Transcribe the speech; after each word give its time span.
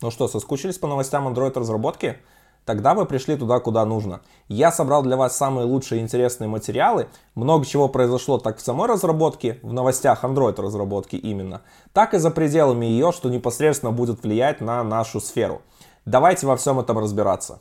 Ну 0.00 0.12
что, 0.12 0.28
соскучились 0.28 0.78
по 0.78 0.86
новостям 0.86 1.26
Android 1.26 1.58
разработки? 1.58 2.18
Тогда 2.64 2.94
вы 2.94 3.06
пришли 3.06 3.34
туда, 3.34 3.58
куда 3.60 3.84
нужно. 3.84 4.20
Я 4.46 4.70
собрал 4.70 5.02
для 5.02 5.16
вас 5.16 5.36
самые 5.36 5.66
лучшие 5.66 6.00
и 6.00 6.04
интересные 6.04 6.48
материалы. 6.48 7.08
Много 7.34 7.64
чего 7.64 7.88
произошло 7.88 8.38
так 8.38 8.58
в 8.58 8.60
самой 8.60 8.88
разработке, 8.88 9.58
в 9.62 9.72
новостях 9.72 10.22
Android 10.22 10.60
разработки 10.60 11.16
именно, 11.16 11.62
так 11.92 12.14
и 12.14 12.18
за 12.18 12.30
пределами 12.30 12.86
ее, 12.86 13.10
что 13.10 13.28
непосредственно 13.28 13.90
будет 13.90 14.22
влиять 14.22 14.60
на 14.60 14.84
нашу 14.84 15.20
сферу. 15.20 15.62
Давайте 16.04 16.46
во 16.46 16.56
всем 16.56 16.78
этом 16.78 16.98
разбираться. 16.98 17.60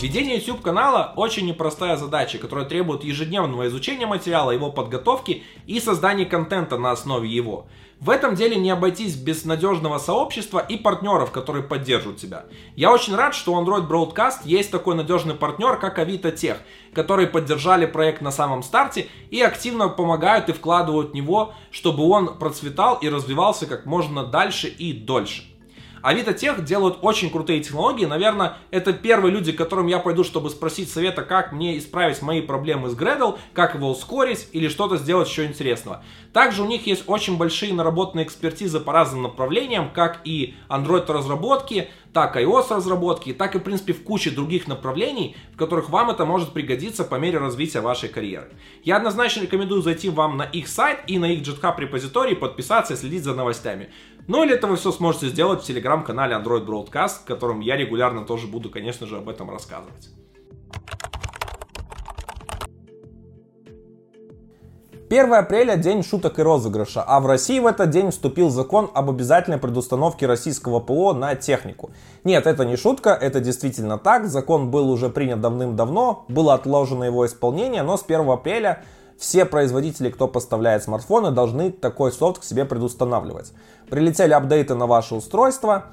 Ведение 0.00 0.36
YouTube 0.36 0.62
канала 0.62 1.12
очень 1.16 1.44
непростая 1.46 1.96
задача, 1.96 2.38
которая 2.38 2.64
требует 2.66 3.02
ежедневного 3.02 3.66
изучения 3.66 4.06
материала, 4.06 4.52
его 4.52 4.70
подготовки 4.70 5.42
и 5.66 5.80
создания 5.80 6.24
контента 6.24 6.78
на 6.78 6.92
основе 6.92 7.28
его. 7.28 7.66
В 7.98 8.10
этом 8.10 8.36
деле 8.36 8.54
не 8.54 8.70
обойтись 8.70 9.16
без 9.16 9.44
надежного 9.44 9.98
сообщества 9.98 10.60
и 10.60 10.76
партнеров, 10.76 11.32
которые 11.32 11.64
поддерживают 11.64 12.20
тебя. 12.20 12.44
Я 12.76 12.92
очень 12.92 13.16
рад, 13.16 13.34
что 13.34 13.52
у 13.52 13.60
Android 13.60 13.88
Broadcast 13.88 14.42
есть 14.44 14.70
такой 14.70 14.94
надежный 14.94 15.34
партнер, 15.34 15.76
как 15.80 15.98
Авито 15.98 16.30
Тех, 16.30 16.58
которые 16.94 17.26
поддержали 17.26 17.84
проект 17.84 18.22
на 18.22 18.30
самом 18.30 18.62
старте 18.62 19.08
и 19.30 19.42
активно 19.42 19.88
помогают 19.88 20.48
и 20.48 20.52
вкладывают 20.52 21.10
в 21.10 21.14
него, 21.14 21.54
чтобы 21.72 22.08
он 22.08 22.38
процветал 22.38 22.98
и 22.98 23.08
развивался 23.08 23.66
как 23.66 23.84
можно 23.84 24.24
дальше 24.24 24.68
и 24.68 24.92
дольше. 24.92 25.57
Авито 26.02 26.32
Тех 26.32 26.64
делают 26.64 26.98
очень 27.02 27.30
крутые 27.30 27.60
технологии. 27.60 28.04
Наверное, 28.04 28.58
это 28.70 28.92
первые 28.92 29.32
люди, 29.32 29.52
к 29.52 29.58
которым 29.58 29.86
я 29.86 29.98
пойду, 29.98 30.24
чтобы 30.24 30.50
спросить 30.50 30.90
совета, 30.90 31.22
как 31.22 31.52
мне 31.52 31.78
исправить 31.78 32.22
мои 32.22 32.40
проблемы 32.40 32.88
с 32.88 32.96
Gradle, 32.96 33.38
как 33.52 33.74
его 33.74 33.90
ускорить 33.90 34.48
или 34.52 34.68
что-то 34.68 34.96
сделать 34.96 35.28
еще 35.28 35.46
интересного. 35.46 36.04
Также 36.32 36.62
у 36.62 36.66
них 36.66 36.86
есть 36.86 37.04
очень 37.06 37.36
большие 37.36 37.72
наработанные 37.74 38.26
экспертизы 38.26 38.80
по 38.80 38.92
разным 38.92 39.22
направлениям, 39.22 39.90
как 39.92 40.20
и 40.24 40.54
Android 40.68 41.10
разработки, 41.10 41.88
так 42.12 42.36
iOS 42.36 42.74
разработки, 42.74 43.32
так 43.32 43.54
и 43.54 43.58
в 43.58 43.62
принципе 43.62 43.92
в 43.92 44.02
куче 44.02 44.30
других 44.30 44.66
направлений, 44.66 45.36
в 45.52 45.56
которых 45.56 45.90
вам 45.90 46.10
это 46.10 46.24
может 46.24 46.52
пригодиться 46.52 47.04
по 47.04 47.16
мере 47.16 47.38
развития 47.38 47.80
вашей 47.80 48.08
карьеры. 48.08 48.48
Я 48.82 48.96
однозначно 48.96 49.42
рекомендую 49.42 49.82
зайти 49.82 50.08
вам 50.08 50.36
на 50.36 50.42
их 50.42 50.68
сайт 50.68 51.00
и 51.06 51.18
на 51.18 51.32
их 51.32 51.46
GitHub 51.46 51.78
репозиторий, 51.78 52.34
подписаться 52.34 52.94
и 52.94 52.96
следить 52.96 53.24
за 53.24 53.34
новостями. 53.34 53.90
Ну 54.28 54.44
или 54.44 54.54
это 54.54 54.66
вы 54.66 54.76
все 54.76 54.92
сможете 54.92 55.28
сделать 55.28 55.62
в 55.62 55.66
телеграм-канале 55.66 56.36
Android 56.36 56.66
Broadcast, 56.66 57.22
в 57.22 57.24
котором 57.24 57.60
я 57.60 57.78
регулярно 57.78 58.26
тоже 58.26 58.46
буду, 58.46 58.68
конечно 58.68 59.06
же, 59.06 59.16
об 59.16 59.28
этом 59.30 59.50
рассказывать. 59.50 60.10
1 65.08 65.32
апреля– 65.32 65.76
день 65.76 66.02
шуток 66.02 66.38
и 66.38 66.42
розыгрыша, 66.42 67.02
а 67.02 67.20
в 67.20 67.26
России 67.26 67.58
в 67.58 67.66
этот 67.66 67.88
день 67.88 68.10
вступил 68.10 68.50
закон 68.50 68.90
об 68.92 69.08
обязательной 69.08 69.56
предустановке 69.56 70.26
российского 70.26 70.80
ПО 70.80 71.14
на 71.14 71.34
технику. 71.34 71.90
Нет, 72.24 72.46
это 72.46 72.66
не 72.66 72.76
шутка, 72.76 73.16
это 73.18 73.40
действительно 73.40 73.96
так. 73.96 74.26
Закон 74.26 74.70
был 74.70 74.90
уже 74.90 75.08
принят 75.08 75.40
давным-давно, 75.40 76.26
было 76.28 76.52
отложено 76.52 77.04
его 77.04 77.24
исполнение, 77.24 77.82
но 77.82 77.96
с 77.96 78.04
1 78.06 78.28
апреля 78.28 78.84
все 79.18 79.44
производители, 79.44 80.10
кто 80.10 80.28
поставляет 80.28 80.84
смартфоны, 80.84 81.32
должны 81.32 81.72
такой 81.72 82.12
софт 82.12 82.40
к 82.40 82.44
себе 82.44 82.64
предустанавливать. 82.64 83.52
Прилетели 83.90 84.32
апдейты 84.32 84.74
на 84.74 84.86
ваше 84.86 85.16
устройство, 85.16 85.86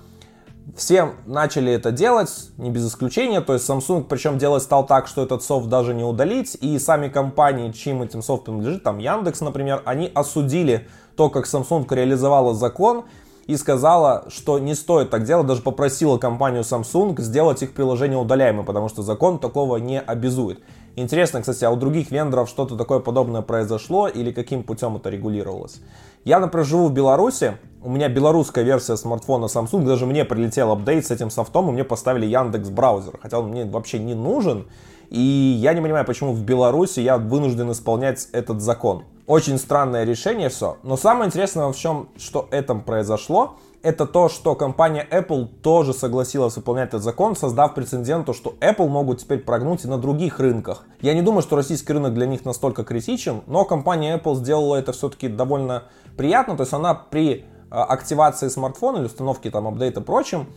все 0.76 1.12
начали 1.26 1.72
это 1.72 1.92
делать, 1.92 2.50
не 2.58 2.72
без 2.72 2.88
исключения. 2.88 3.42
То 3.42 3.54
есть 3.54 3.70
Samsung 3.70 4.06
причем 4.10 4.38
делать 4.38 4.64
стал 4.64 4.86
так, 4.86 5.08
что 5.08 5.24
этот 5.24 5.44
софт 5.44 5.70
даже 5.70 5.94
не 5.94 6.04
удалить. 6.04 6.58
И 6.60 6.78
сами 6.80 7.10
компании, 7.10 7.72
чьим 7.72 8.02
этим 8.02 8.22
софтом 8.22 8.62
лежит, 8.62 8.84
там 8.84 8.98
Яндекс, 8.98 9.42
например, 9.42 9.82
они 9.86 10.12
осудили 10.14 10.88
то, 11.16 11.30
как 11.30 11.46
Samsung 11.46 11.86
реализовала 11.94 12.54
закон 12.54 13.06
и 13.48 13.58
сказала, 13.58 14.26
что 14.30 14.58
не 14.60 14.74
стоит 14.74 15.10
так 15.10 15.24
делать, 15.24 15.46
даже 15.46 15.62
попросила 15.62 16.18
компанию 16.18 16.64
Samsung 16.64 17.20
сделать 17.22 17.62
их 17.62 17.74
приложение 17.74 18.18
удаляемым, 18.18 18.66
потому 18.66 18.90
что 18.90 19.04
закон 19.04 19.40
такого 19.40 19.78
не 19.78 20.00
обязует. 20.00 20.60
Интересно, 20.96 21.42
кстати, 21.42 21.64
а 21.66 21.72
у 21.72 21.76
других 21.76 22.10
вендоров 22.10 22.50
что-то 22.50 22.76
такое 22.76 23.00
подобное 23.00 23.42
произошло 23.42 24.08
или 24.08 24.32
каким 24.32 24.64
путем 24.64 24.96
это 24.96 25.10
регулировалось? 25.10 25.82
Я, 26.24 26.40
например, 26.40 26.66
живу 26.66 26.88
в 26.88 26.94
Беларуси, 26.94 27.58
у 27.84 27.90
меня 27.90 28.10
белорусская 28.10 28.64
версия 28.64 28.96
смартфона 28.96 29.46
Samsung, 29.46 29.86
даже 29.86 30.06
мне 30.06 30.26
прилетел 30.26 30.72
апдейт 30.72 31.06
с 31.06 31.12
этим 31.12 31.30
софтом, 31.30 31.70
и 31.70 31.72
мне 31.74 31.84
поставили 31.84 32.26
Яндекс 32.26 32.70
браузер, 32.70 33.20
хотя 33.22 33.40
он 33.40 33.50
мне 33.50 33.66
вообще 33.66 34.00
не 34.00 34.16
нужен, 34.16 34.68
и 35.10 35.20
я 35.20 35.74
не 35.74 35.82
понимаю, 35.82 36.06
почему 36.06 36.34
в 36.34 36.44
Беларуси 36.44 37.02
я 37.02 37.18
вынужден 37.18 37.72
исполнять 37.72 38.28
этот 38.32 38.62
закон. 38.62 39.04
Очень 39.28 39.58
странное 39.58 40.04
решение 40.04 40.50
все, 40.50 40.78
но 40.84 40.98
самое 40.98 41.28
интересное 41.28 41.66
во 41.66 41.74
всем, 41.74 42.10
что 42.16 42.48
этом 42.52 42.82
произошло, 42.82 43.56
это 43.82 44.06
то, 44.06 44.30
что 44.30 44.54
компания 44.54 45.08
Apple 45.10 45.48
тоже 45.64 45.94
согласилась 45.94 46.56
выполнять 46.58 46.90
этот 46.90 47.02
закон, 47.02 47.36
создав 47.36 47.74
прецедент, 47.74 48.30
что 48.36 48.54
Apple 48.60 48.88
могут 48.88 49.20
теперь 49.20 49.40
прогнуть 49.40 49.84
и 49.84 49.88
на 49.88 49.98
других 49.98 50.40
рынках. 50.40 50.86
Я 51.02 51.16
не 51.16 51.24
думаю, 51.24 51.42
что 51.42 51.56
российский 51.56 51.94
рынок 51.94 52.14
для 52.14 52.28
них 52.28 52.46
настолько 52.46 52.84
критичен, 52.84 53.42
но 53.48 53.66
компания 53.66 54.16
Apple 54.16 54.36
сделала 54.36 54.76
это 54.76 54.92
все-таки 54.92 55.28
довольно 55.28 55.86
приятно, 56.18 56.56
то 56.56 56.62
есть 56.62 56.74
она 56.74 56.94
при 56.94 57.46
а, 57.72 57.84
активации 57.84 58.48
смартфона 58.48 58.98
или 58.98 59.06
установке 59.06 59.50
там 59.50 59.68
апдейта 59.68 60.02
и 60.02 60.04
прочим 60.04 60.48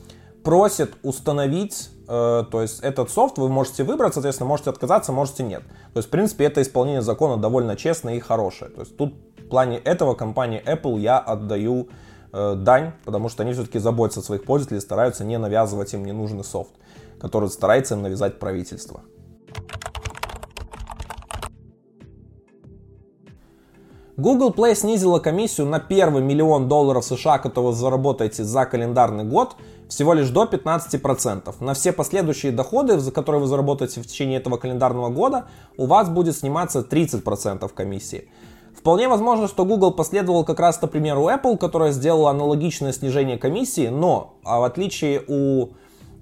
просит 0.43 0.95
установить, 1.03 1.91
э, 2.09 2.45
то 2.51 2.63
есть 2.63 2.81
этот 2.81 3.11
софт 3.11 3.39
вы 3.39 3.49
можете 3.49 3.85
выбрать, 3.85 4.15
соответственно, 4.15 4.49
можете 4.49 4.71
отказаться, 4.71 5.13
можете 5.13 5.43
нет. 5.43 5.63
То 5.93 5.99
есть, 5.99 6.09
в 6.09 6.11
принципе, 6.11 6.45
это 6.45 6.63
исполнение 6.63 7.03
закона 7.03 7.37
довольно 7.37 7.77
честное 7.77 8.17
и 8.17 8.21
хорошее. 8.21 8.71
То 8.71 8.81
есть 8.81 8.97
тут 8.97 9.15
в 9.39 9.49
плане 9.49 9.79
этого 9.79 10.15
компании 10.15 10.63
Apple 10.65 10.99
я 11.01 11.19
отдаю 11.19 11.89
э, 12.33 12.55
дань, 12.57 12.93
потому 13.05 13.29
что 13.29 13.43
они 13.43 13.53
все-таки 13.53 13.79
заботятся 13.79 14.21
о 14.21 14.23
своих 14.23 14.45
пользователей, 14.45 14.81
стараются 14.81 15.25
не 15.25 15.39
навязывать 15.39 15.93
им 15.95 16.05
ненужный 16.05 16.45
софт, 16.45 16.73
который 17.21 17.49
старается 17.49 17.95
им 17.95 18.03
навязать 18.03 18.39
правительство. 18.39 19.03
Google 24.19 24.51
Play 24.51 24.75
снизила 24.75 25.21
комиссию 25.21 25.69
на 25.69 25.79
первый 25.79 26.23
миллион 26.23 26.67
долларов 26.67 27.05
США, 27.05 27.39
который 27.39 27.67
вы 27.67 27.73
заработаете 27.73 28.43
за 28.43 28.67
календарный 28.67 29.23
год, 29.23 29.55
всего 29.89 30.13
лишь 30.13 30.29
до 30.29 30.45
15%. 30.45 31.55
На 31.61 31.75
все 31.75 31.93
последующие 31.93 32.53
доходы, 32.53 32.99
за 32.99 33.11
которые 33.11 33.41
вы 33.41 33.47
заработаете 33.47 34.01
в 34.01 34.07
течение 34.07 34.39
этого 34.39 34.57
календарного 34.57 35.09
года, 35.09 35.47
у 35.77 35.87
вас 35.87 36.09
будет 36.09 36.37
сниматься 36.37 36.81
30% 36.81 37.69
комиссии. 37.75 38.29
Вполне 38.77 39.09
возможно, 39.09 39.49
что 39.49 39.65
Google 39.65 39.91
последовал 39.93 40.45
как 40.45 40.61
раз, 40.61 40.79
по 40.79 40.87
примеру, 40.87 41.29
Apple, 41.29 41.57
которая 41.57 41.91
сделала 41.91 42.31
аналогичное 42.31 42.93
снижение 42.93 43.37
комиссии, 43.37 43.89
но 43.89 44.35
а 44.45 44.61
в 44.61 44.65
отличие 44.65 45.25
у 45.27 45.71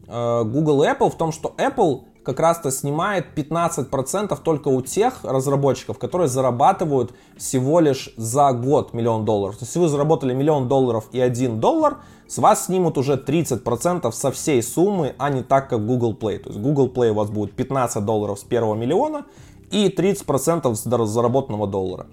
э, 0.08 0.44
Google 0.44 0.84
и 0.84 0.86
Apple 0.86 1.10
в 1.10 1.16
том, 1.16 1.32
что 1.32 1.54
Apple 1.58 2.04
как 2.26 2.40
раз-то 2.40 2.72
снимает 2.72 3.26
15% 3.36 4.36
только 4.42 4.68
у 4.68 4.82
тех 4.82 5.20
разработчиков, 5.22 5.98
которые 5.98 6.26
зарабатывают 6.26 7.12
всего 7.38 7.78
лишь 7.78 8.12
за 8.16 8.52
год 8.52 8.92
миллион 8.92 9.24
долларов. 9.24 9.56
То 9.56 9.62
есть, 9.62 9.70
если 9.70 9.78
вы 9.78 9.88
заработали 9.88 10.34
миллион 10.34 10.66
долларов 10.66 11.04
и 11.12 11.20
1 11.20 11.60
доллар, 11.60 11.98
с 12.26 12.38
вас 12.38 12.66
снимут 12.66 12.98
уже 12.98 13.14
30% 13.14 14.10
со 14.10 14.32
всей 14.32 14.60
суммы, 14.60 15.14
а 15.18 15.30
не 15.30 15.44
так, 15.44 15.70
как 15.70 15.86
Google 15.86 16.14
Play. 16.14 16.40
То 16.40 16.48
есть 16.48 16.60
Google 16.60 16.88
Play 16.88 17.10
у 17.10 17.14
вас 17.14 17.30
будет 17.30 17.54
15 17.54 18.04
долларов 18.04 18.40
с 18.40 18.42
первого 18.42 18.74
миллиона 18.74 19.24
и 19.70 19.88
30% 19.88 20.74
с 20.74 20.82
заработанного 20.82 21.68
доллара 21.68 22.06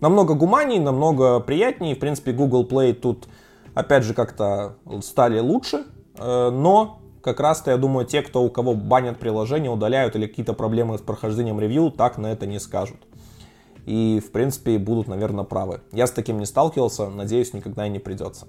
намного 0.00 0.32
гуманней, 0.32 0.78
намного 0.78 1.40
приятнее. 1.40 1.94
В 1.94 1.98
принципе, 1.98 2.32
Google 2.32 2.64
Play 2.64 2.94
тут, 2.94 3.28
опять 3.74 4.04
же, 4.04 4.14
как-то 4.14 4.76
стали 5.02 5.38
лучше. 5.38 5.84
Э, 6.16 6.50
но 6.50 6.99
как 7.22 7.40
раз-то, 7.40 7.70
я 7.70 7.76
думаю, 7.76 8.06
те, 8.06 8.22
кто 8.22 8.42
у 8.42 8.50
кого 8.50 8.74
банят 8.74 9.18
приложение, 9.18 9.70
удаляют 9.70 10.16
или 10.16 10.26
какие-то 10.26 10.52
проблемы 10.52 10.98
с 10.98 11.00
прохождением 11.00 11.60
ревью, 11.60 11.90
так 11.90 12.18
на 12.18 12.28
это 12.28 12.46
не 12.46 12.58
скажут. 12.58 12.98
И, 13.86 14.22
в 14.24 14.30
принципе, 14.32 14.78
будут, 14.78 15.08
наверное, 15.08 15.44
правы. 15.44 15.80
Я 15.92 16.06
с 16.06 16.10
таким 16.10 16.38
не 16.38 16.46
сталкивался, 16.46 17.08
надеюсь, 17.08 17.52
никогда 17.54 17.86
и 17.86 17.90
не 17.90 17.98
придется. 17.98 18.46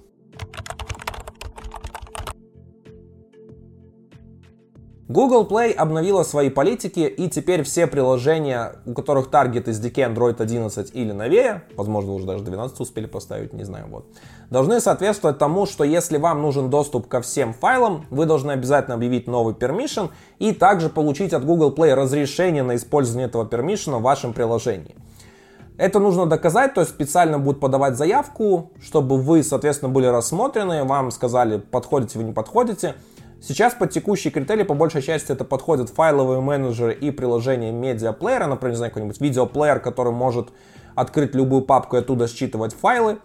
Google 5.08 5.46
Play 5.46 5.72
обновила 5.72 6.22
свои 6.22 6.48
политики, 6.48 7.00
и 7.00 7.28
теперь 7.28 7.64
все 7.64 7.88
приложения, 7.88 8.76
у 8.86 8.94
которых 8.94 9.30
таргет 9.30 9.66
SDK 9.66 10.14
Android 10.14 10.40
11 10.40 10.94
или 10.94 11.10
новее, 11.10 11.64
возможно, 11.76 12.12
уже 12.12 12.24
даже 12.24 12.44
12 12.44 12.78
успели 12.78 13.06
поставить, 13.06 13.52
не 13.52 13.64
знаю, 13.64 13.86
вот, 13.90 14.06
должны 14.48 14.80
соответствовать 14.80 15.38
тому, 15.38 15.66
что 15.66 15.82
если 15.82 16.18
вам 16.18 16.40
нужен 16.40 16.70
доступ 16.70 17.08
ко 17.08 17.20
всем 17.20 17.52
файлам, 17.52 18.06
вы 18.10 18.26
должны 18.26 18.52
обязательно 18.52 18.94
объявить 18.94 19.26
новый 19.26 19.54
permission 19.54 20.10
и 20.38 20.52
также 20.52 20.88
получить 20.88 21.32
от 21.32 21.44
Google 21.44 21.74
Play 21.74 21.94
разрешение 21.94 22.62
на 22.62 22.76
использование 22.76 23.26
этого 23.26 23.44
permission 23.44 23.98
в 23.98 24.02
вашем 24.02 24.32
приложении. 24.32 24.94
Это 25.78 25.98
нужно 25.98 26.26
доказать, 26.26 26.74
то 26.74 26.80
есть 26.80 26.92
специально 26.92 27.40
будут 27.40 27.60
подавать 27.60 27.96
заявку, 27.96 28.70
чтобы 28.80 29.20
вы, 29.20 29.42
соответственно, 29.42 29.90
были 29.90 30.06
рассмотрены, 30.06 30.84
вам 30.84 31.10
сказали, 31.10 31.58
подходите 31.58 32.18
вы, 32.18 32.24
не 32.24 32.32
подходите. 32.32 32.94
Сейчас 33.42 33.74
под 33.74 33.90
текущие 33.90 34.30
критерии 34.30 34.62
по 34.62 34.74
большей 34.74 35.02
части 35.02 35.32
это 35.32 35.44
подходят 35.44 35.90
файловые 35.90 36.40
менеджеры 36.40 36.94
и 36.94 37.10
приложения 37.10 37.72
медиаплеера, 37.72 38.46
например, 38.46 38.70
не 38.70 38.76
знаю, 38.76 38.92
какой-нибудь 38.92 39.20
видеоплеер, 39.20 39.80
который 39.80 40.12
может 40.12 40.50
открыть 40.94 41.34
любую 41.34 41.62
папку 41.62 41.96
и 41.96 41.98
оттуда 41.98 42.28
считывать 42.28 42.72
файлы. 42.72 43.18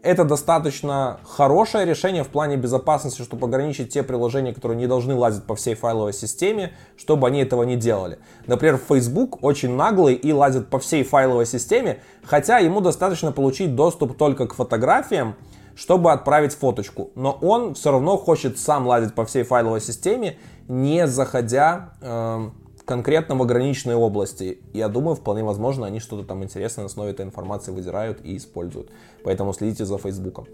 Это 0.00 0.24
достаточно 0.24 1.18
хорошее 1.24 1.86
решение 1.86 2.22
в 2.22 2.28
плане 2.28 2.56
безопасности, 2.56 3.22
чтобы 3.22 3.48
ограничить 3.48 3.92
те 3.92 4.04
приложения, 4.04 4.54
которые 4.54 4.78
не 4.78 4.86
должны 4.86 5.16
лазить 5.16 5.42
по 5.42 5.56
всей 5.56 5.74
файловой 5.74 6.12
системе, 6.12 6.72
чтобы 6.96 7.26
они 7.26 7.40
этого 7.40 7.64
не 7.64 7.74
делали. 7.74 8.20
Например, 8.46 8.78
Facebook 8.78 9.42
очень 9.42 9.74
наглый 9.74 10.14
и 10.14 10.32
лазит 10.32 10.68
по 10.68 10.78
всей 10.78 11.02
файловой 11.02 11.46
системе, 11.46 11.98
хотя 12.22 12.58
ему 12.58 12.80
достаточно 12.80 13.32
получить 13.32 13.74
доступ 13.74 14.16
только 14.16 14.46
к 14.46 14.54
фотографиям, 14.54 15.34
чтобы 15.76 16.12
отправить 16.12 16.54
фоточку. 16.54 17.10
Но 17.14 17.32
он 17.40 17.74
все 17.74 17.90
равно 17.90 18.16
хочет 18.16 18.58
сам 18.58 18.86
лазить 18.86 19.14
по 19.14 19.24
всей 19.24 19.42
файловой 19.42 19.80
системе, 19.80 20.38
не 20.68 21.06
заходя 21.06 21.94
э, 22.00 22.48
конкретно 22.84 23.34
в 23.36 23.42
ограниченные 23.42 23.96
области. 23.96 24.60
Я 24.72 24.88
думаю, 24.88 25.16
вполне 25.16 25.42
возможно, 25.42 25.86
они 25.86 26.00
что-то 26.00 26.24
там 26.26 26.44
интересное 26.44 26.82
на 26.82 26.86
основе 26.86 27.10
этой 27.10 27.24
информации 27.24 27.72
выдирают 27.72 28.20
и 28.24 28.36
используют. 28.36 28.90
Поэтому 29.24 29.52
следите 29.52 29.84
за 29.84 29.98
Фейсбуком. 29.98 30.46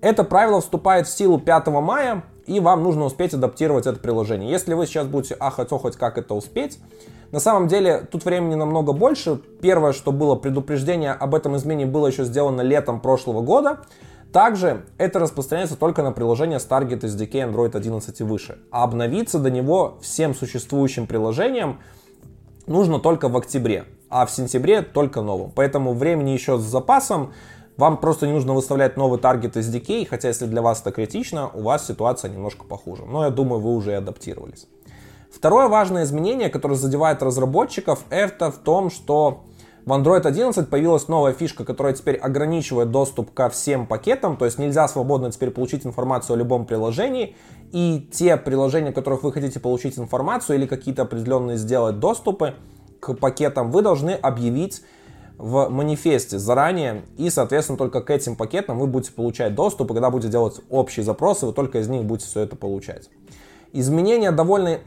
Это 0.00 0.24
правило 0.24 0.60
вступает 0.60 1.06
в 1.06 1.16
силу 1.16 1.38
5 1.38 1.68
мая, 1.68 2.24
и 2.46 2.58
вам 2.58 2.82
нужно 2.82 3.04
успеть 3.04 3.34
адаптировать 3.34 3.86
это 3.86 4.00
приложение. 4.00 4.50
Если 4.50 4.74
вы 4.74 4.86
сейчас 4.86 5.06
будете 5.06 5.36
ахать-охать, 5.38 5.96
как 5.96 6.18
это 6.18 6.34
успеть, 6.34 6.80
на 7.30 7.38
самом 7.38 7.68
деле 7.68 8.06
тут 8.10 8.24
времени 8.24 8.56
намного 8.56 8.92
больше. 8.92 9.40
Первое, 9.60 9.92
что 9.92 10.10
было 10.10 10.34
предупреждение 10.34 11.12
об 11.12 11.34
этом 11.36 11.56
изменении, 11.56 11.84
было 11.84 12.08
еще 12.08 12.24
сделано 12.24 12.62
летом 12.62 13.00
прошлого 13.00 13.42
года. 13.42 13.80
Также 14.32 14.86
это 14.96 15.18
распространяется 15.18 15.76
только 15.76 16.02
на 16.02 16.10
приложение 16.10 16.58
с 16.58 16.66
Target 16.66 17.00
SDK 17.00 17.52
Android 17.52 17.76
11 17.76 18.20
и 18.20 18.24
выше. 18.24 18.58
А 18.70 18.84
обновиться 18.84 19.38
до 19.38 19.50
него 19.50 19.98
всем 20.00 20.34
существующим 20.34 21.06
приложениям 21.06 21.80
нужно 22.66 22.98
только 22.98 23.28
в 23.28 23.36
октябре, 23.36 23.84
а 24.08 24.24
в 24.24 24.30
сентябре 24.30 24.80
только 24.80 25.20
новым. 25.20 25.50
Поэтому 25.50 25.92
времени 25.92 26.30
еще 26.30 26.58
с 26.58 26.62
запасом. 26.62 27.32
Вам 27.76 27.98
просто 27.98 28.26
не 28.26 28.32
нужно 28.32 28.54
выставлять 28.54 28.96
новый 28.96 29.18
Target 29.18 29.52
SDK, 29.52 30.06
хотя 30.06 30.28
если 30.28 30.46
для 30.46 30.62
вас 30.62 30.80
это 30.80 30.92
критично, 30.92 31.50
у 31.52 31.62
вас 31.62 31.86
ситуация 31.86 32.30
немножко 32.30 32.64
похуже. 32.64 33.04
Но 33.04 33.24
я 33.24 33.30
думаю, 33.30 33.60
вы 33.60 33.74
уже 33.74 33.94
адаптировались. 33.94 34.66
Второе 35.30 35.68
важное 35.68 36.04
изменение, 36.04 36.50
которое 36.50 36.74
задевает 36.74 37.22
разработчиков, 37.22 38.04
это 38.10 38.50
в 38.50 38.58
том, 38.58 38.90
что 38.90 39.44
в 39.84 39.90
Android 39.90 40.26
11 40.26 40.68
появилась 40.68 41.08
новая 41.08 41.32
фишка, 41.32 41.64
которая 41.64 41.92
теперь 41.92 42.16
ограничивает 42.16 42.90
доступ 42.90 43.32
ко 43.34 43.48
всем 43.48 43.86
пакетам, 43.86 44.36
то 44.36 44.44
есть 44.44 44.58
нельзя 44.58 44.86
свободно 44.86 45.32
теперь 45.32 45.50
получить 45.50 45.84
информацию 45.84 46.34
о 46.34 46.36
любом 46.36 46.66
приложении, 46.66 47.34
и 47.72 48.08
те 48.12 48.36
приложения, 48.36 48.92
в 48.92 48.94
которых 48.94 49.24
вы 49.24 49.32
хотите 49.32 49.58
получить 49.58 49.98
информацию 49.98 50.56
или 50.56 50.66
какие-то 50.66 51.02
определенные 51.02 51.56
сделать 51.56 51.98
доступы 51.98 52.54
к 53.00 53.14
пакетам, 53.14 53.72
вы 53.72 53.82
должны 53.82 54.12
объявить 54.12 54.82
в 55.36 55.68
манифесте 55.68 56.38
заранее, 56.38 57.02
и, 57.16 57.28
соответственно, 57.28 57.76
только 57.76 58.02
к 58.02 58.10
этим 58.10 58.36
пакетам 58.36 58.78
вы 58.78 58.86
будете 58.86 59.12
получать 59.12 59.56
доступ, 59.56 59.90
и 59.90 59.94
когда 59.94 60.10
будете 60.10 60.30
делать 60.30 60.60
общие 60.70 61.02
запросы, 61.02 61.46
вы 61.46 61.52
только 61.52 61.80
из 61.80 61.88
них 61.88 62.04
будете 62.04 62.28
все 62.28 62.40
это 62.40 62.54
получать. 62.54 63.10
Изменения 63.72 64.30
довольно 64.30 64.78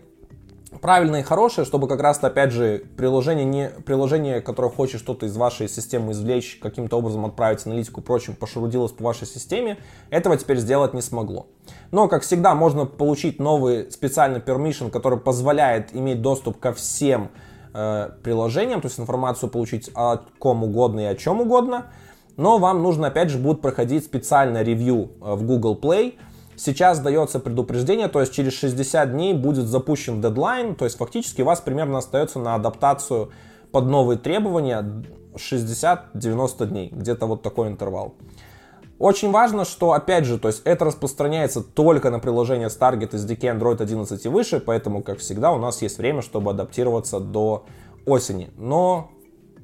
правильное 0.81 1.22
и 1.22 1.24
хорошее, 1.24 1.66
чтобы 1.66 1.88
как 1.88 2.01
раз 2.01 2.24
опять 2.24 2.51
же, 2.51 2.83
приложение, 2.98 3.45
не, 3.45 3.69
приложение, 3.86 4.42
которое 4.42 4.72
хочет 4.72 5.00
что-то 5.00 5.25
из 5.25 5.36
вашей 5.36 5.68
системы 5.68 6.12
извлечь, 6.12 6.60
каким-то 6.62 6.98
образом 6.98 7.25
отправить 7.25 7.66
аналитику 7.66 8.01
и 8.01 8.04
прочим, 8.04 8.36
пошарудилось 8.36 8.92
по 8.92 9.04
вашей 9.04 9.27
системе, 9.27 9.77
этого 10.10 10.38
теперь 10.38 10.57
сделать 10.57 10.94
не 10.94 11.01
смогло. 11.01 11.48
Но, 11.92 12.07
как 12.07 12.24
всегда, 12.24 12.56
можно 12.56 12.86
получить 12.86 13.39
новый 13.39 13.92
специальный 13.92 14.39
permission, 14.39 14.89
который 14.89 15.19
позволяет 15.19 15.95
иметь 15.95 16.22
доступ 16.22 16.60
ко 16.60 16.74
всем 16.74 17.30
э, 17.74 18.10
приложениям, 18.24 18.81
то 18.81 18.88
есть 18.88 19.00
информацию 19.00 19.50
получить 19.50 19.89
о 19.95 20.18
ком 20.39 20.63
угодно 20.63 21.01
и 21.01 21.06
о 21.06 21.16
чем 21.16 21.42
угодно. 21.42 21.88
Но 22.38 22.57
вам 22.57 22.83
нужно, 22.83 23.07
опять 23.07 23.30
же, 23.30 23.38
будет 23.38 23.62
проходить 23.62 24.04
специальное 24.04 24.63
ревью 24.63 25.12
э, 25.22 25.36
в 25.36 25.44
Google 25.44 25.80
Play, 25.81 26.16
Сейчас 26.57 27.00
дается 27.00 27.40
предупреждение, 27.40 28.07
то 28.07 28.22
есть 28.22 28.34
через 28.34 28.54
60 28.54 29.12
дней 29.12 29.34
будет 29.34 29.68
запущен 29.68 30.22
дедлайн, 30.22 30.75
то 30.75 30.86
есть 30.86 30.98
фактически 30.98 31.42
у 31.42 31.46
вас 31.46 31.60
примерно 31.60 31.98
остается 31.98 32.40
на 32.40 32.56
адаптацию 32.56 33.31
под 33.72 33.86
новые 33.86 34.18
требования 34.18 35.04
60-90 35.34 36.66
дней, 36.68 36.90
где-то 36.92 37.25
вот 37.25 37.42
такой 37.42 37.68
интервал. 37.68 38.16
Очень 38.98 39.31
важно, 39.31 39.66
что, 39.66 39.92
опять 39.92 40.24
же, 40.24 40.40
то 40.40 40.48
есть 40.48 40.62
это 40.63 40.86
распространяется 40.86 41.62
только 41.62 42.10
на 42.10 42.19
приложение 42.19 42.69
с 42.69 42.78
Target 42.78 43.12
SDK 43.12 43.60
Android 43.60 43.81
11 43.81 44.25
и 44.25 44.30
выше, 44.30 44.62
поэтому, 44.62 45.04
как 45.04 45.19
всегда, 45.19 45.51
у 45.51 45.58
нас 45.58 45.81
есть 45.81 45.98
время, 45.98 46.22
чтобы 46.22 46.51
адаптироваться 46.51 47.19
до 47.19 47.66
осени. 48.06 48.51
Но 48.56 49.12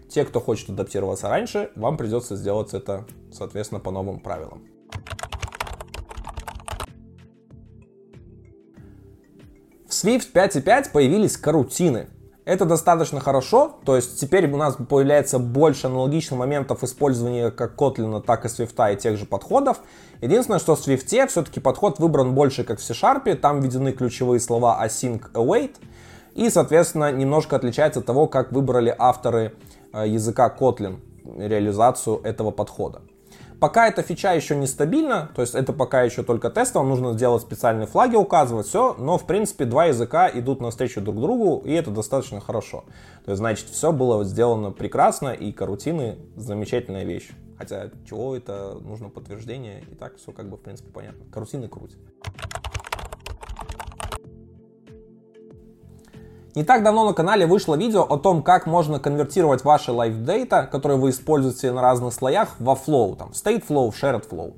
те, 0.09 0.25
кто 0.25 0.41
хочет 0.41 0.69
адаптироваться 0.69 1.29
раньше, 1.29 1.71
вам 1.75 1.95
придется 1.95 2.35
сделать 2.35 2.73
это, 2.73 3.05
соответственно, 3.31 3.79
по 3.79 3.91
новым 3.91 4.19
правилам. 4.19 4.63
Swift 10.01 10.33
5.5 10.33 10.92
появились 10.92 11.38
карутины. 11.38 12.07
Это 12.44 12.65
достаточно 12.65 13.19
хорошо, 13.19 13.80
то 13.86 13.95
есть 13.95 14.19
теперь 14.19 14.51
у 14.51 14.57
нас 14.57 14.75
появляется 14.89 15.38
больше 15.38 15.86
аналогичных 15.86 16.39
моментов 16.39 16.83
использования 16.83 17.51
как 17.51 17.75
Kotlin, 17.75 18.19
так 18.24 18.44
и 18.44 18.48
Swift 18.48 18.94
и 18.94 18.98
тех 18.98 19.15
же 19.19 19.25
подходов. 19.25 19.80
Единственное, 20.19 20.57
что 20.57 20.75
в 20.75 20.80
Swift 20.80 21.27
все-таки 21.27 21.59
подход 21.59 22.00
выбран 22.00 22.33
больше 22.33 22.63
как 22.63 22.80
в 22.80 22.83
C-Sharp, 22.83 23.36
там 23.36 23.62
введены 23.62 23.92
ключевые 23.92 24.39
слова 24.39 24.83
async, 24.83 25.31
await, 25.33 25.75
и, 26.33 26.50
соответственно, 26.50 27.12
немножко 27.12 27.56
отличается 27.56 28.00
от 28.00 28.07
того, 28.07 28.25
как 28.25 28.51
выбрали 28.51 28.95
авторы 28.97 29.54
э, 29.94 30.07
языка 30.07 30.51
Kotlin 30.59 30.97
реализацию 31.38 32.21
этого 32.24 32.50
подхода. 32.50 33.04
Пока 33.61 33.87
эта 33.87 34.01
фича 34.01 34.33
еще 34.33 34.55
не 34.55 34.65
стабильна, 34.65 35.29
то 35.35 35.43
есть 35.43 35.53
это 35.53 35.71
пока 35.71 36.01
еще 36.01 36.23
только 36.23 36.49
тест, 36.49 36.73
вам 36.73 36.89
нужно 36.89 37.13
сделать 37.13 37.43
специальные 37.43 37.85
флаги, 37.85 38.15
указывать 38.15 38.65
все, 38.65 38.95
но 38.95 39.19
в 39.19 39.27
принципе 39.27 39.65
два 39.65 39.85
языка 39.85 40.27
идут 40.33 40.61
навстречу 40.61 40.99
друг 40.99 41.21
другу, 41.21 41.61
и 41.63 41.71
это 41.71 41.91
достаточно 41.91 42.41
хорошо. 42.41 42.85
То 43.23 43.29
есть 43.33 43.37
значит 43.37 43.67
все 43.67 43.91
было 43.91 44.25
сделано 44.25 44.71
прекрасно, 44.71 45.29
и 45.29 45.51
карутины 45.51 46.17
замечательная 46.35 47.03
вещь. 47.03 47.29
Хотя 47.55 47.91
чего 48.09 48.35
это 48.35 48.79
нужно 48.81 49.09
подтверждение, 49.09 49.83
и 49.91 49.93
так 49.93 50.17
все 50.17 50.31
как 50.31 50.49
бы 50.49 50.57
в 50.57 50.61
принципе 50.61 50.89
понятно. 50.89 51.23
Карутины 51.31 51.67
круть. 51.67 51.95
Не 56.53 56.65
так 56.65 56.83
давно 56.83 57.06
на 57.06 57.13
канале 57.13 57.45
вышло 57.45 57.75
видео 57.75 58.01
о 58.01 58.18
том, 58.18 58.44
как 58.44 58.65
можно 58.65 59.00
конвертировать 59.00 59.63
ваши 59.63 59.92
live 59.92 60.25
data, 60.25 60.68
которые 60.68 60.98
вы 60.98 61.12
используете 61.12 61.71
на 61.71 61.81
разных 61.81 62.13
слоях, 62.13 62.50
во 62.59 62.74
flow, 62.74 63.15
там, 63.15 63.30
state 63.30 63.65
flow, 63.65 63.89
shared 63.92 64.27
flow. 64.30 64.53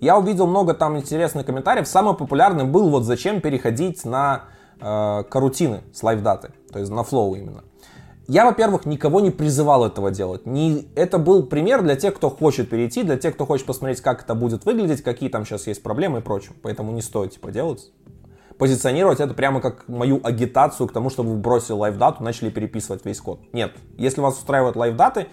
Я 0.00 0.16
увидел 0.16 0.46
много 0.46 0.72
там 0.72 0.96
интересных 0.96 1.44
комментариев. 1.44 1.86
Самый 1.86 2.14
популярный 2.14 2.64
был 2.64 2.88
вот 2.88 3.04
зачем 3.04 3.42
переходить 3.42 4.06
на 4.06 4.44
э, 4.80 5.24
карутины 5.28 5.82
с 5.92 6.02
live 6.02 6.22
даты, 6.22 6.52
то 6.72 6.78
есть 6.78 6.90
на 6.90 7.00
flow 7.00 7.36
именно. 7.36 7.62
Я, 8.26 8.46
во-первых, 8.46 8.86
никого 8.86 9.20
не 9.20 9.30
призывал 9.30 9.84
этого 9.84 10.10
делать. 10.10 10.46
Не, 10.46 10.88
это 10.94 11.18
был 11.18 11.44
пример 11.44 11.82
для 11.82 11.96
тех, 11.96 12.14
кто 12.14 12.30
хочет 12.30 12.70
перейти, 12.70 13.02
для 13.02 13.18
тех, 13.18 13.34
кто 13.34 13.44
хочет 13.44 13.66
посмотреть, 13.66 14.00
как 14.00 14.22
это 14.22 14.34
будет 14.34 14.64
выглядеть, 14.64 15.02
какие 15.02 15.28
там 15.28 15.44
сейчас 15.44 15.66
есть 15.66 15.82
проблемы 15.82 16.20
и 16.20 16.22
прочее. 16.22 16.52
Поэтому 16.62 16.92
не 16.92 17.02
стоит 17.02 17.32
типа 17.32 17.50
делать 17.50 17.90
позиционировать 18.58 19.20
это 19.20 19.34
прямо 19.34 19.60
как 19.60 19.88
мою 19.88 20.20
агитацию 20.22 20.88
к 20.88 20.92
тому, 20.92 21.10
чтобы 21.10 21.30
вы 21.30 21.36
бросили 21.36 21.72
LiveData, 21.72 22.22
начали 22.22 22.50
переписывать 22.50 23.04
весь 23.04 23.20
код. 23.20 23.40
Нет. 23.52 23.72
Если 23.96 24.20
вас 24.20 24.36
устраивают 24.36 24.76
LiveData, 24.76 25.28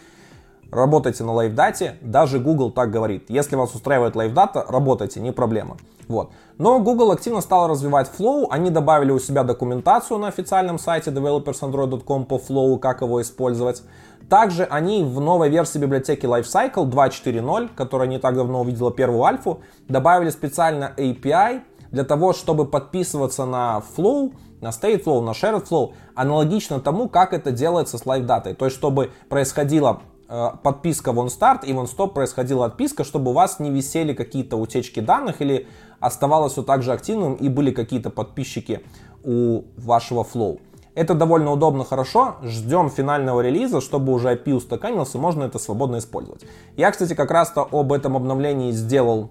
работайте 0.72 1.24
на 1.24 1.34
LiveData, 1.34 1.98
даже 2.01 2.39
Google 2.39 2.72
так 2.72 2.91
говорит. 2.91 3.25
Если 3.29 3.55
вас 3.55 3.74
устраивает 3.74 4.15
LiveData, 4.15 4.65
работайте, 4.70 5.20
не 5.20 5.32
проблема. 5.32 5.77
Вот. 6.08 6.32
Но 6.60 6.79
Google 6.79 7.12
активно 7.12 7.41
стал 7.41 7.67
развивать 7.67 8.12
Flow, 8.17 8.46
они 8.50 8.70
добавили 8.70 9.12
у 9.12 9.20
себя 9.20 9.44
документацию 9.44 10.20
на 10.20 10.27
официальном 10.27 10.77
сайте 10.77 11.10
developers.android.com 11.10 12.25
по 12.25 12.36
Flow, 12.36 12.77
как 12.77 13.01
его 13.01 13.22
использовать. 13.22 13.82
Также 14.29 14.63
они 14.63 15.03
в 15.03 15.20
новой 15.20 15.50
версии 15.50 15.77
библиотеки 15.77 16.25
Lifecycle 16.25 16.89
2.4.0, 16.89 17.70
которая 17.75 18.08
не 18.08 18.17
так 18.17 18.36
давно 18.36 18.62
увидела 18.62 18.91
первую 18.91 19.24
альфу, 19.24 19.62
добавили 19.88 20.29
специально 20.29 20.94
API, 20.98 21.62
для 21.92 22.04
того, 22.04 22.34
чтобы 22.34 22.65
подписываться 22.65 23.46
на 23.46 23.82
Flow, 23.96 24.34
на 24.62 24.70
State 24.70 25.04
Flow, 25.04 25.22
на 25.22 25.32
Shared 25.32 25.68
Flow, 25.68 25.94
аналогично 26.15 26.80
тому, 26.80 27.10
как 27.10 27.34
это 27.34 27.51
делается 27.51 27.98
с 27.98 28.04
Live 28.04 28.25
Data. 28.25 28.54
То 28.54 28.65
есть, 28.65 28.77
чтобы 28.77 29.12
происходила 29.30 30.01
э, 30.27 30.50
подписка 30.63 31.12
в 31.12 31.20
OnStart 31.20 31.65
и 31.65 31.74
в 31.74 31.80
OnStop 31.80 32.13
происходила 32.13 32.65
отписка, 32.65 33.04
чтобы 33.04 33.32
у 33.32 33.34
вас 33.34 33.60
не 33.60 33.72
висели 33.72 34.13
какие-то 34.13 34.58
утечки 34.58 35.00
данных 35.00 35.42
или 35.42 35.68
оставалось 36.00 36.54
все 36.54 36.63
так 36.63 36.84
же 36.84 36.94
активным 36.94 37.36
и 37.36 37.50
были 37.50 37.72
какие-то 37.72 38.10
подписчики 38.10 38.82
у 39.24 39.63
вашего 39.77 40.24
Flow. 40.24 40.60
Это 40.96 41.13
довольно 41.13 41.51
удобно, 41.51 41.84
хорошо. 41.84 42.36
Ждем 42.42 42.89
финального 42.89 43.42
релиза, 43.42 43.82
чтобы 43.82 44.13
уже 44.13 44.34
API 44.34 44.54
устаканился, 44.54 45.18
можно 45.18 45.44
это 45.44 45.60
свободно 45.60 45.98
использовать. 45.98 46.46
Я, 46.77 46.89
кстати, 46.92 47.13
как 47.13 47.32
раз-то 47.32 47.68
об 47.70 47.92
этом 47.92 48.15
обновлении 48.15 48.72
сделал 48.72 49.30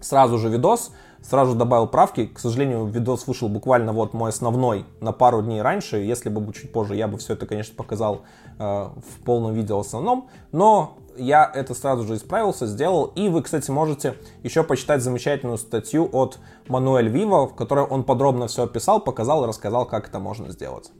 сразу 0.00 0.38
же 0.38 0.48
видос 0.48 0.92
сразу 1.22 1.54
добавил 1.54 1.86
правки. 1.86 2.26
К 2.26 2.38
сожалению, 2.38 2.86
видос 2.86 3.26
вышел 3.26 3.48
буквально 3.48 3.92
вот 3.92 4.12
мой 4.14 4.30
основной 4.30 4.86
на 5.00 5.12
пару 5.12 5.42
дней 5.42 5.62
раньше. 5.62 5.98
Если 5.98 6.28
бы 6.28 6.52
чуть 6.52 6.72
позже, 6.72 6.96
я 6.96 7.08
бы 7.08 7.18
все 7.18 7.34
это, 7.34 7.46
конечно, 7.46 7.74
показал 7.74 8.22
э, 8.58 8.62
в 8.62 9.24
полном 9.24 9.54
видео 9.54 9.80
основном. 9.80 10.28
Но 10.52 10.98
я 11.16 11.50
это 11.52 11.74
сразу 11.74 12.04
же 12.04 12.16
исправился, 12.16 12.66
сделал. 12.66 13.06
И 13.06 13.28
вы, 13.28 13.42
кстати, 13.42 13.70
можете 13.70 14.14
еще 14.42 14.62
почитать 14.62 15.02
замечательную 15.02 15.58
статью 15.58 16.08
от 16.12 16.38
Мануэль 16.68 17.08
Вива, 17.08 17.46
в 17.46 17.54
которой 17.54 17.84
он 17.84 18.04
подробно 18.04 18.46
все 18.46 18.64
описал, 18.64 19.00
показал 19.00 19.44
и 19.44 19.48
рассказал, 19.48 19.86
как 19.86 20.08
это 20.08 20.18
можно 20.18 20.50
сделать. 20.50 20.90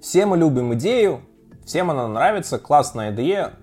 Все 0.00 0.26
мы 0.26 0.36
любим 0.36 0.74
идею, 0.74 1.20
всем 1.64 1.90
она 1.90 2.08
нравится, 2.08 2.58
классная 2.58 3.12
идея. 3.12 3.59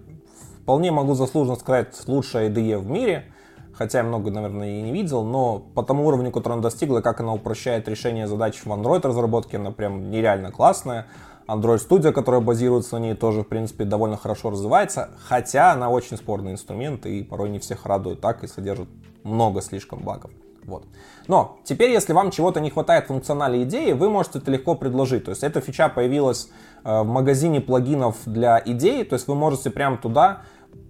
Вполне 0.68 0.92
могу 0.92 1.14
заслуженно 1.14 1.56
сказать, 1.56 1.96
лучшая 2.08 2.50
идея 2.50 2.78
в 2.78 2.90
мире. 2.90 3.32
Хотя 3.72 4.00
я 4.00 4.04
много, 4.04 4.32
наверное, 4.32 4.68
и 4.68 4.82
не 4.82 4.92
видел, 4.92 5.24
но 5.24 5.60
по 5.60 5.82
тому 5.82 6.06
уровню, 6.06 6.30
который 6.30 6.56
она 6.56 6.62
достигла, 6.62 7.00
как 7.00 7.22
она 7.22 7.34
упрощает 7.34 7.88
решение 7.88 8.28
задач 8.28 8.60
в 8.66 8.68
Android 8.68 9.08
разработке, 9.08 9.56
она 9.56 9.72
прям 9.72 10.12
нереально 10.12 10.52
классная. 10.52 11.08
Android 11.48 11.78
Studio, 11.78 12.12
которая 12.12 12.42
базируется 12.42 12.98
на 12.98 13.04
ней, 13.04 13.16
тоже, 13.16 13.44
в 13.44 13.48
принципе, 13.48 13.86
довольно 13.86 14.18
хорошо 14.18 14.50
развивается, 14.50 15.12
хотя 15.30 15.72
она 15.72 15.90
очень 15.90 16.18
спорный 16.18 16.52
инструмент 16.52 17.06
и 17.06 17.24
порой 17.24 17.50
не 17.50 17.60
всех 17.60 17.86
радует 17.86 18.20
так 18.20 18.44
и 18.44 18.48
содержит 18.48 18.90
много 19.24 19.62
слишком 19.62 20.00
багов. 20.00 20.32
Вот. 20.66 20.84
Но 21.28 21.60
теперь, 21.64 21.92
если 21.92 22.12
вам 22.12 22.30
чего-то 22.30 22.60
не 22.60 22.70
хватает 22.70 23.06
в 23.06 23.08
функционале 23.08 23.64
идеи, 23.64 23.94
вы 23.94 24.10
можете 24.10 24.40
это 24.40 24.52
легко 24.52 24.76
предложить. 24.76 25.24
То 25.24 25.32
есть 25.32 25.44
эта 25.44 25.62
фича 25.62 25.88
появилась 25.88 26.50
э, 26.84 27.04
в 27.04 27.08
магазине 27.08 27.62
плагинов 27.62 28.18
для 28.26 28.62
идей, 28.66 29.06
то 29.06 29.14
есть 29.14 29.30
вы 29.30 29.36
можете 29.36 29.70
прямо 29.70 29.96
туда 29.96 30.42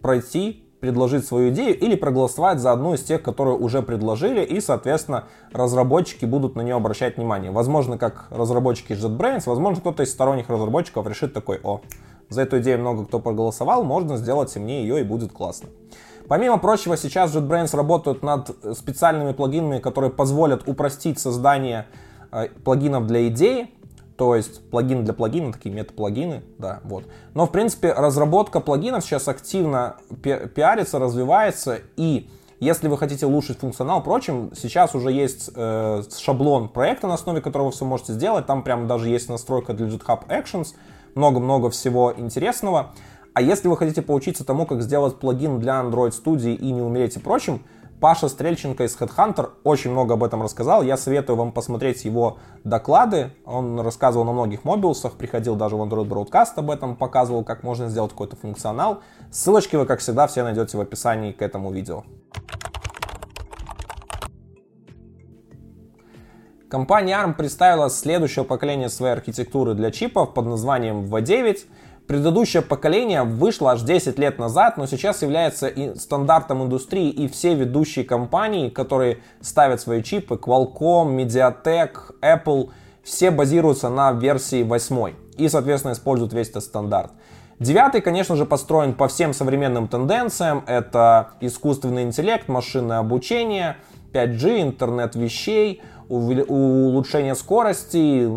пройти, 0.02 0.64
предложить 0.80 1.26
свою 1.26 1.50
идею 1.50 1.78
или 1.78 1.96
проголосовать 1.96 2.60
за 2.60 2.72
одну 2.72 2.94
из 2.94 3.04
тех, 3.04 3.22
которые 3.24 3.58
уже 3.58 3.82
предложили, 3.82 4.44
и, 4.44 4.62
соответственно, 4.62 5.26
разработчики 5.52 6.26
будут 6.26 6.56
на 6.56 6.62
нее 6.62 6.76
обращать 6.76 7.18
внимание. 7.18 7.52
Возможно, 7.52 7.98
как 7.98 8.28
разработчики 8.30 8.94
JetBrains, 8.94 9.44
возможно, 9.46 9.82
кто-то 9.82 10.04
из 10.04 10.12
сторонних 10.12 10.50
разработчиков 10.50 11.08
решит 11.08 11.34
такой, 11.34 11.60
о, 11.64 11.82
за 12.30 12.42
эту 12.42 12.60
идею 12.60 12.80
много 12.80 13.06
кто 13.06 13.20
проголосовал, 13.20 13.84
можно 13.84 14.18
сделать 14.18 14.56
и 14.56 14.60
мне 14.60 14.82
ее, 14.82 15.02
и 15.02 15.04
будет 15.04 15.32
классно. 15.32 15.70
Помимо 16.28 16.58
прочего, 16.58 16.98
сейчас 16.98 17.34
JetBrains 17.34 17.76
работают 17.76 18.22
над 18.22 18.50
специальными 18.78 19.32
плагинами, 19.32 19.80
которые 19.80 20.12
позволят 20.12 20.68
упростить 20.68 21.20
создание 21.20 21.88
э, 22.32 22.50
плагинов 22.64 23.08
для 23.08 23.30
идеи, 23.30 23.72
то 24.18 24.36
есть 24.36 24.70
плагин 24.70 25.06
для 25.06 25.14
плагина, 25.14 25.54
такие 25.54 25.74
метаплагины, 25.74 26.44
да, 26.58 26.80
вот. 26.84 27.06
Но, 27.34 27.46
в 27.46 27.52
принципе, 27.52 27.94
разработка 27.94 28.60
плагинов 28.60 29.04
сейчас 29.04 29.28
активно 29.28 29.98
пи 30.24 30.48
пиарится, 30.48 30.98
развивается, 30.98 31.80
и 31.96 32.30
если 32.60 32.88
вы 32.88 32.98
хотите 32.98 33.28
улучшить 33.28 33.60
функционал, 33.60 34.02
прочим, 34.02 34.52
сейчас 34.56 34.96
уже 34.96 35.12
есть 35.12 35.52
э, 35.54 36.02
шаблон 36.18 36.70
проекта, 36.70 37.08
на 37.08 37.14
основе 37.14 37.40
которого 37.42 37.68
вы 37.68 37.72
все 37.72 37.86
можете 37.86 38.14
сделать, 38.14 38.48
там 38.48 38.64
прям 38.64 38.88
даже 38.88 39.08
есть 39.10 39.30
настройка 39.30 39.74
для 39.74 39.86
GitHub 39.86 40.28
Actions, 40.28 40.70
много-много 41.14 41.70
всего 41.70 42.14
интересного. 42.18 42.94
А 43.34 43.42
если 43.44 43.68
вы 43.68 43.78
хотите 43.78 44.02
поучиться 44.02 44.44
тому, 44.44 44.66
как 44.66 44.82
сделать 44.82 45.18
плагин 45.20 45.60
для 45.60 45.74
Android 45.74 46.12
Studio 46.12 46.56
и 46.56 46.72
не 46.72 46.82
умереть 46.82 47.18
и 47.18 47.20
прочим, 47.20 47.62
Паша 48.00 48.30
Стрельченко 48.30 48.84
из 48.84 48.96
Headhunter 48.96 49.50
очень 49.64 49.90
много 49.90 50.14
об 50.14 50.24
этом 50.24 50.44
рассказал. 50.44 50.84
Я 50.84 50.98
советую 50.98 51.36
вам 51.36 51.52
посмотреть 51.52 52.06
его 52.06 52.38
доклады. 52.64 53.32
Он 53.44 53.80
рассказывал 53.80 54.24
на 54.24 54.34
многих 54.34 54.64
мобилусах, 54.64 55.14
приходил 55.14 55.56
даже 55.56 55.76
в 55.76 55.82
Android 55.82 56.08
Broadcast 56.08 56.54
об 56.58 56.70
этом, 56.70 56.96
показывал, 56.96 57.44
как 57.44 57.64
можно 57.64 57.90
сделать 57.90 58.12
какой-то 58.12 58.36
функционал. 58.36 59.02
Ссылочки 59.32 59.76
вы, 59.76 59.88
как 59.88 60.00
всегда, 60.00 60.28
все 60.28 60.44
найдете 60.44 60.78
в 60.78 60.82
описании 60.82 61.32
к 61.32 61.42
этому 61.42 61.72
видео. 61.72 62.04
Компания 66.70 67.14
ARM 67.14 67.34
представила 67.34 67.90
следующее 67.90 68.46
поколение 68.46 68.90
своей 68.90 69.14
архитектуры 69.14 69.74
для 69.74 69.90
чипов 69.90 70.36
под 70.36 70.46
названием 70.46 71.06
V9. 71.06 71.60
Предыдущее 72.08 72.62
поколение 72.62 73.24
вышло 73.24 73.72
аж 73.72 73.82
10 73.82 74.18
лет 74.18 74.40
назад, 74.40 74.78
но 74.78 74.86
сейчас 74.86 75.22
является 75.22 75.68
и 75.68 75.94
стандартом 76.00 76.64
индустрии, 76.64 77.10
и 77.10 77.28
все 77.28 77.54
ведущие 77.54 78.06
компании, 78.06 78.70
которые 78.70 79.20
ставят 79.42 79.82
свои 79.82 80.02
чипы, 80.02 80.36
Qualcomm, 80.36 81.18
Mediatek, 81.18 81.92
Apple, 82.22 82.70
все 83.04 83.30
базируются 83.30 83.90
на 83.90 84.14
версии 84.14 84.64
8 84.64 85.14
и, 85.38 85.50
соответственно, 85.50 85.92
используют 85.92 86.32
весь 86.32 86.50
этот 86.50 86.64
стандарт. 86.64 87.12
Девятый, 87.60 88.02
конечно 88.02 88.38
же, 88.38 88.46
построен 88.46 88.94
по 88.94 89.10
всем 89.10 89.34
современным 89.34 89.90
тенденциям. 89.90 90.64
Это 90.66 91.32
искусственный 91.42 92.04
интеллект, 92.04 92.48
машинное 92.48 93.00
обучение, 93.00 93.78
5G, 94.14 94.62
интернет 94.62 95.16
вещей, 95.16 95.82
улучшение 96.08 97.36
скорости, 97.36 98.30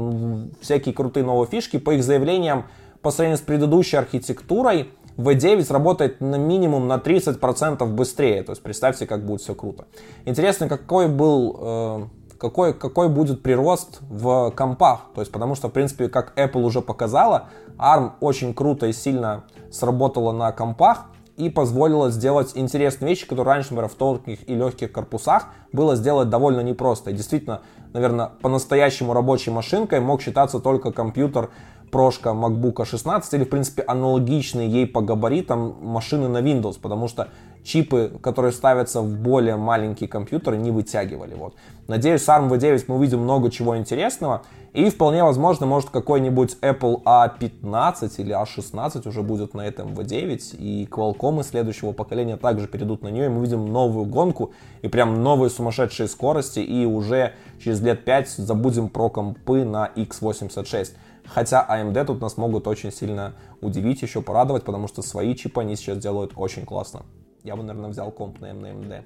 всякие 0.61 0.95
крутые 0.95 1.25
новые 1.25 1.49
фишки. 1.49 1.79
По 1.79 1.93
их 1.93 2.03
заявлениям, 2.03 2.65
по 3.03 3.11
сравнению 3.11 3.39
с 3.39 3.43
предыдущей 3.43 3.97
архитектурой, 3.97 4.93
V9 5.17 5.73
работает 5.73 6.21
на 6.21 6.37
минимум 6.37 6.89
на 6.89 6.97
30% 6.97 7.85
быстрее. 7.87 8.43
То 8.43 8.53
есть 8.53 8.63
представьте, 8.63 9.07
как 9.07 9.25
будет 9.25 9.43
все 9.43 9.55
круто. 9.55 9.87
Интересно, 10.25 10.69
какой 10.69 11.09
был, 11.09 11.59
э, 11.61 12.07
какой, 12.39 12.75
какой 12.75 13.09
будет 13.09 13.43
прирост 13.43 14.01
в 14.09 14.51
компах. 14.53 15.07
То 15.15 15.21
есть 15.21 15.33
потому 15.33 15.55
что, 15.55 15.69
в 15.69 15.73
принципе, 15.73 16.09
как 16.09 16.39
Apple 16.39 16.63
уже 16.63 16.81
показала, 16.81 17.49
ARM 17.79 18.13
очень 18.21 18.55
круто 18.55 18.87
и 18.87 18.93
сильно 18.93 19.45
сработала 19.71 20.33
на 20.33 20.53
компах 20.53 21.07
и 21.37 21.49
позволила 21.49 22.11
сделать 22.11 22.53
интересные 22.55 23.11
вещи, 23.11 23.27
которые 23.27 23.55
раньше, 23.55 23.71
например, 23.71 23.89
в 23.89 23.95
тонких 23.95 24.49
и 24.49 24.55
легких 24.55 24.93
корпусах 24.93 25.47
было 25.73 25.97
сделать 25.97 26.29
довольно 26.29 26.61
непросто. 26.61 27.11
И 27.11 27.15
действительно, 27.15 27.63
наверное, 27.95 28.33
по-настоящему 28.43 29.15
рабочей 29.15 29.51
машинкой 29.51 30.01
мог 30.01 30.21
считаться 30.21 30.61
только 30.61 30.93
компьютер 30.93 31.51
прошка 31.91 32.31
MacBook 32.31 32.85
16 32.85 33.35
или, 33.35 33.45
в 33.45 33.49
принципе, 33.49 33.83
аналогичные 33.83 34.69
ей 34.69 34.87
по 34.87 35.01
габаритам 35.01 35.77
машины 35.83 36.29
на 36.29 36.39
Windows, 36.39 36.79
потому 36.81 37.09
что 37.09 37.29
чипы, 37.63 38.13
которые 38.23 38.53
ставятся 38.53 39.01
в 39.03 39.19
более 39.19 39.57
маленькие 39.57 40.09
компьютеры, 40.09 40.57
не 40.57 40.71
вытягивали. 40.71 41.35
Вот. 41.35 41.55
Надеюсь, 41.89 42.23
с 42.23 42.29
ARM 42.29 42.49
V9 42.49 42.85
мы 42.89 42.97
увидим 42.97 43.21
много 43.21 43.51
чего 43.51 43.77
интересного, 43.77 44.43
и 44.73 44.89
вполне 44.89 45.25
возможно, 45.25 45.67
может 45.67 45.91
какой-нибудь 45.91 46.57
Apple 46.63 47.03
A15 47.03 48.13
или 48.19 48.35
A16 48.35 49.09
уже 49.09 49.23
будет 49.23 49.55
на 49.55 49.67
этом 49.67 49.95
V9, 49.95 50.57
и 50.57 50.89
Qualcomm 50.91 51.43
следующего 51.43 51.93
поколения 51.93 52.37
также 52.37 52.69
перейдут 52.69 53.03
на 53.03 53.09
нее, 53.09 53.27
и 53.27 53.29
мы 53.29 53.39
увидим 53.39 53.67
новую 53.67 54.07
гонку, 54.07 54.53
и 54.83 54.89
прям 54.89 55.23
новые 55.23 55.51
сумасшедшие 55.51 56.09
скорости, 56.09 56.61
и 56.61 56.87
уже 56.87 57.35
через 57.63 57.81
лет 57.81 58.05
5 58.05 58.29
забудем 58.29 58.89
про 58.89 59.11
компы 59.11 59.65
на 59.65 59.91
x86. 59.97 60.93
Хотя 61.25 61.67
AMD 61.69 62.05
тут 62.05 62.21
нас 62.21 62.37
могут 62.37 62.67
очень 62.67 62.93
сильно 62.93 63.35
удивить, 63.61 64.03
еще 64.03 64.23
порадовать, 64.23 64.65
потому 64.65 64.89
что 64.89 65.03
свои 65.03 65.35
чипы 65.35 65.61
они 65.61 65.77
сейчас 65.77 65.99
делают 65.99 66.33
очень 66.37 66.65
классно. 66.65 67.07
Я 67.45 67.57
бы, 67.57 67.63
наверное, 67.63 67.91
взял 67.91 68.11
комп 68.11 68.41
на 68.41 68.47
AMD. 68.47 69.05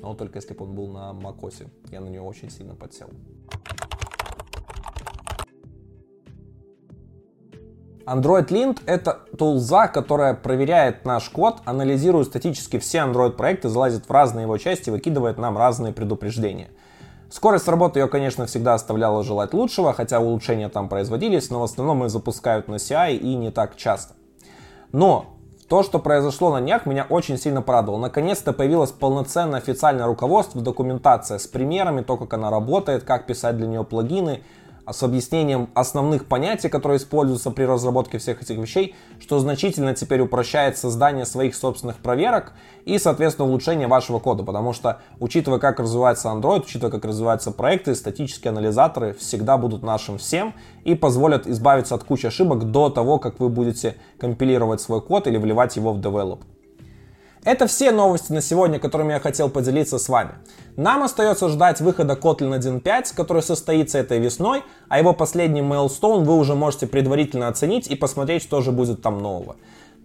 Но 0.00 0.14
только 0.14 0.38
если 0.38 0.54
бы 0.54 0.64
он 0.64 0.74
был 0.74 0.88
на 0.88 1.12
macOS. 1.12 1.66
Я 1.90 2.00
на 2.00 2.08
него 2.08 2.26
очень 2.26 2.50
сильно 2.50 2.74
подсел. 2.74 3.08
Android 8.06 8.46
Lint— 8.48 8.82
это 8.86 9.18
тулза, 9.36 9.88
которая 9.88 10.34
проверяет 10.34 11.04
наш 11.04 11.28
код, 11.28 11.62
анализирует 11.64 12.28
статически 12.28 12.78
все 12.78 12.98
Android 12.98 13.32
проекты, 13.32 13.68
залазит 13.68 14.08
в 14.08 14.12
разные 14.12 14.44
его 14.44 14.56
части, 14.58 14.90
выкидывает 14.90 15.38
нам 15.38 15.58
разные 15.58 15.92
предупреждения. 15.92 16.68
Скорость 17.28 17.68
работы 17.68 17.98
ее, 17.98 18.08
конечно, 18.08 18.46
всегда 18.46 18.74
оставляла 18.74 19.24
желать 19.24 19.52
лучшего, 19.52 19.92
хотя 19.92 20.20
улучшения 20.20 20.68
там 20.68 20.88
производились, 20.88 21.50
но 21.50 21.60
в 21.60 21.64
основном 21.64 22.04
их 22.04 22.10
запускают 22.10 22.68
на 22.68 22.76
CI 22.76 23.16
и 23.16 23.34
не 23.34 23.50
так 23.50 23.76
часто. 23.76 24.14
Но 24.92 25.36
то, 25.68 25.82
что 25.82 25.98
произошло 25.98 26.52
на 26.52 26.60
днях, 26.60 26.86
меня 26.86 27.04
очень 27.08 27.36
сильно 27.36 27.60
порадовало. 27.60 27.98
Наконец-то 27.98 28.52
появилось 28.52 28.92
полноценное 28.92 29.58
официальное 29.58 30.06
руководство, 30.06 30.60
документация 30.62 31.38
с 31.38 31.46
примерами, 31.48 32.02
то, 32.02 32.16
как 32.16 32.32
она 32.34 32.50
работает, 32.50 33.02
как 33.02 33.26
писать 33.26 33.56
для 33.56 33.66
нее 33.66 33.82
плагины, 33.82 34.44
с 34.90 35.02
объяснением 35.02 35.68
основных 35.74 36.26
понятий, 36.26 36.68
которые 36.68 36.98
используются 36.98 37.50
при 37.50 37.64
разработке 37.64 38.18
всех 38.18 38.42
этих 38.42 38.56
вещей, 38.56 38.94
что 39.20 39.38
значительно 39.38 39.94
теперь 39.94 40.20
упрощает 40.20 40.78
создание 40.78 41.26
своих 41.26 41.54
собственных 41.54 41.96
проверок 41.98 42.52
и, 42.84 42.98
соответственно, 42.98 43.48
улучшение 43.48 43.88
вашего 43.88 44.18
кода, 44.18 44.42
потому 44.42 44.72
что, 44.72 45.00
учитывая, 45.20 45.58
как 45.58 45.80
развивается 45.80 46.28
Android, 46.28 46.62
учитывая, 46.62 46.90
как 46.90 47.04
развиваются 47.04 47.50
проекты, 47.50 47.94
статические 47.94 48.50
анализаторы 48.50 49.14
всегда 49.14 49.58
будут 49.58 49.82
нашим 49.82 50.18
всем 50.18 50.54
и 50.84 50.94
позволят 50.94 51.46
избавиться 51.46 51.94
от 51.94 52.04
кучи 52.04 52.26
ошибок 52.26 52.70
до 52.70 52.90
того, 52.90 53.18
как 53.18 53.40
вы 53.40 53.48
будете 53.48 53.96
компилировать 54.18 54.80
свой 54.80 55.02
код 55.02 55.26
или 55.26 55.36
вливать 55.36 55.76
его 55.76 55.92
в 55.92 56.00
develop. 56.00 56.40
Это 57.46 57.68
все 57.68 57.92
новости 57.92 58.32
на 58.32 58.42
сегодня, 58.42 58.80
которыми 58.80 59.12
я 59.12 59.20
хотел 59.20 59.48
поделиться 59.48 60.00
с 60.00 60.08
вами. 60.08 60.32
Нам 60.74 61.04
остается 61.04 61.48
ждать 61.48 61.80
выхода 61.80 62.14
Kotlin 62.14 62.58
1.5, 62.58 63.14
который 63.14 63.40
состоится 63.40 63.98
этой 63.98 64.18
весной, 64.18 64.64
а 64.88 64.98
его 64.98 65.12
последний 65.12 65.60
milestone 65.60 66.24
вы 66.24 66.36
уже 66.36 66.56
можете 66.56 66.88
предварительно 66.88 67.46
оценить 67.46 67.86
и 67.86 67.94
посмотреть, 67.94 68.42
что 68.42 68.62
же 68.62 68.72
будет 68.72 69.00
там 69.00 69.20
нового. 69.22 69.54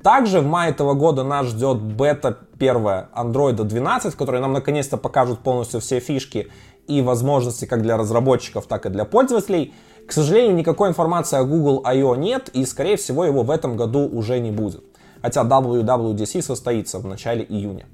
Также 0.03 0.39
в 0.39 0.45
мае 0.45 0.69
этого 0.69 0.93
года 0.93 1.23
нас 1.23 1.47
ждет 1.47 1.81
бета 1.81 2.37
первая 2.59 3.09
Android 3.15 3.55
12, 3.55 4.13
в 4.13 4.17
которой 4.17 4.39
нам 4.39 4.53
наконец-то 4.53 4.97
покажут 4.97 5.39
полностью 5.39 5.79
все 5.79 5.99
фишки 5.99 6.51
и 6.85 7.01
возможности 7.01 7.65
как 7.65 7.81
для 7.81 7.97
разработчиков, 7.97 8.67
так 8.67 8.85
и 8.85 8.89
для 8.89 9.03
пользователей. 9.03 9.73
К 10.07 10.11
сожалению, 10.11 10.55
никакой 10.55 10.89
информации 10.89 11.39
о 11.39 11.43
Google 11.43 11.81
I.O. 11.85 12.13
нет, 12.13 12.49
и, 12.49 12.63
скорее 12.65 12.97
всего, 12.97 13.25
его 13.25 13.41
в 13.41 13.49
этом 13.49 13.77
году 13.77 14.07
уже 14.07 14.39
не 14.39 14.51
будет. 14.51 14.83
Хотя 15.21 15.41
WWDC 15.41 16.41
состоится 16.41 16.99
в 16.99 17.05
начале 17.05 17.43
июня. 17.43 17.85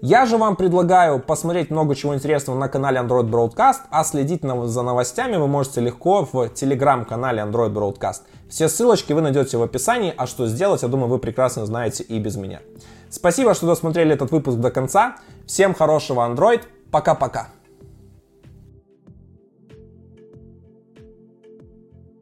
Я 0.00 0.26
же 0.26 0.36
вам 0.36 0.54
предлагаю 0.54 1.18
посмотреть 1.18 1.70
много 1.70 1.96
чего 1.96 2.14
интересного 2.14 2.56
на 2.56 2.68
канале 2.68 3.00
Android 3.00 3.28
Broadcast, 3.28 3.80
а 3.90 4.04
следить 4.04 4.42
за 4.42 4.82
новостями 4.82 5.36
вы 5.36 5.48
можете 5.48 5.80
легко 5.80 6.28
в 6.30 6.48
телеграм-канале 6.50 7.42
Android 7.42 7.72
Broadcast. 7.72 8.20
Все 8.48 8.68
ссылочки 8.68 9.12
вы 9.12 9.22
найдете 9.22 9.58
в 9.58 9.62
описании, 9.62 10.14
а 10.16 10.28
что 10.28 10.46
сделать, 10.46 10.82
я 10.82 10.88
думаю, 10.88 11.08
вы 11.08 11.18
прекрасно 11.18 11.66
знаете 11.66 12.04
и 12.04 12.20
без 12.20 12.36
меня. 12.36 12.60
Спасибо, 13.10 13.54
что 13.54 13.66
досмотрели 13.66 14.14
этот 14.14 14.30
выпуск 14.30 14.58
до 14.58 14.70
конца. 14.70 15.16
Всем 15.46 15.74
хорошего 15.74 16.20
Android. 16.20 16.62
Пока-пока. 16.92 17.48